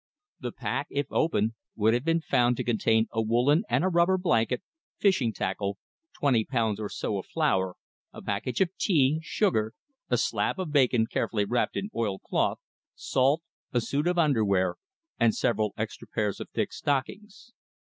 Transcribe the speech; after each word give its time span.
The 0.39 0.51
pack, 0.51 0.87
if 0.89 1.05
opened, 1.11 1.53
would 1.75 1.93
have 1.93 2.03
been 2.03 2.21
found 2.21 2.57
to 2.57 2.63
contain 2.63 3.05
a 3.11 3.21
woolen 3.21 3.63
and 3.69 3.83
a 3.83 3.87
rubber 3.87 4.17
blanket, 4.17 4.63
fishing 4.97 5.31
tackle, 5.31 5.77
twenty 6.19 6.43
pounds 6.43 6.79
or 6.79 6.89
so 6.89 7.19
of 7.19 7.27
flour, 7.27 7.75
a 8.11 8.19
package 8.19 8.61
of 8.61 8.75
tea, 8.79 9.19
sugar, 9.21 9.75
a 10.09 10.17
slab 10.17 10.59
of 10.59 10.71
bacon 10.71 11.05
carefully 11.05 11.45
wrapped 11.45 11.77
in 11.77 11.91
oiled 11.95 12.23
cloth, 12.23 12.57
salt, 12.95 13.43
a 13.73 13.79
suit 13.79 14.07
of 14.07 14.17
underwear, 14.17 14.77
and 15.19 15.35
several 15.35 15.71
extra 15.77 16.07
pairs 16.07 16.39
of 16.39 16.49
thick 16.49 16.73
stockings. 16.73 17.51